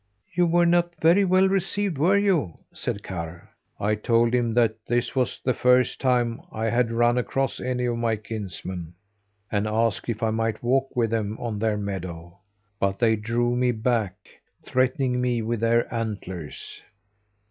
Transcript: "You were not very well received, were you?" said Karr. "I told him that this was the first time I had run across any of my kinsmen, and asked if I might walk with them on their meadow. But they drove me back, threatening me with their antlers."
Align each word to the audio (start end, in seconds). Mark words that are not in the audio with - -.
"You 0.33 0.47
were 0.47 0.65
not 0.65 0.99
very 0.99 1.23
well 1.23 1.47
received, 1.47 1.99
were 1.99 2.17
you?" 2.17 2.55
said 2.73 3.03
Karr. 3.03 3.47
"I 3.79 3.93
told 3.93 4.33
him 4.33 4.55
that 4.55 4.73
this 4.87 5.15
was 5.15 5.39
the 5.45 5.53
first 5.53 6.01
time 6.01 6.41
I 6.51 6.71
had 6.71 6.91
run 6.91 7.19
across 7.19 7.59
any 7.59 7.85
of 7.85 7.97
my 7.99 8.15
kinsmen, 8.15 8.95
and 9.51 9.67
asked 9.67 10.09
if 10.09 10.23
I 10.23 10.31
might 10.31 10.63
walk 10.63 10.95
with 10.95 11.11
them 11.11 11.37
on 11.39 11.59
their 11.59 11.77
meadow. 11.77 12.39
But 12.79 12.97
they 12.97 13.15
drove 13.15 13.59
me 13.59 13.73
back, 13.73 14.15
threatening 14.65 15.21
me 15.21 15.43
with 15.43 15.59
their 15.59 15.85
antlers." 15.93 16.81